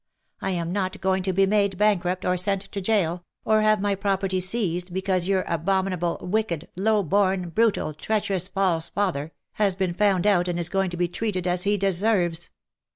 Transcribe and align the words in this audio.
I 0.41 0.49
am 0.49 0.71
not 0.71 0.99
going 0.99 1.21
to 1.21 1.31
be 1.31 1.45
made 1.45 1.77
bankrupt, 1.77 2.25
or 2.25 2.35
sent 2.35 2.63
to 2.71 2.81
jail, 2.81 3.23
or 3.45 3.61
have 3.61 3.79
my 3.79 3.93
property 3.93 4.39
seized, 4.39 4.91
because 4.91 5.27
your 5.27 5.43
abominable, 5.47 6.17
wicked, 6.23 6.67
low 6.75 7.03
born, 7.03 7.49
brutal, 7.49 7.93
treacherous, 7.93 8.47
false 8.47 8.89
father, 8.89 9.31
has 9.61 9.75
been 9.75 9.93
found 9.93 10.25
out, 10.25 10.47
and 10.47 10.57
is 10.57 10.69
going 10.69 10.89
to 10.89 10.97
be 10.97 11.07
treated 11.07 11.45
as 11.45 11.65
he 11.65 11.77
deserves. 11.77 12.49